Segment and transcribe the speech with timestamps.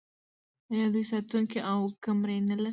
[0.71, 2.69] آیا دوی ساتونکي او کمرې نلري؟